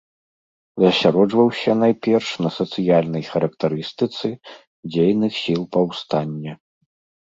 Засяроджваўся, 0.83 1.71
найперш, 1.83 2.29
на 2.47 2.53
сацыяльнай 2.57 3.23
характарыстыцы 3.31 4.27
дзейных 4.91 5.31
сіл 5.47 5.61
паўстання. 5.75 6.53